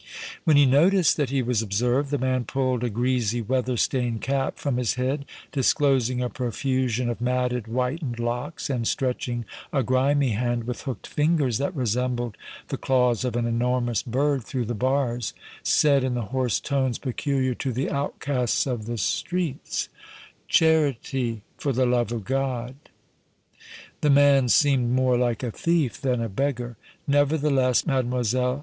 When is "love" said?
21.85-22.11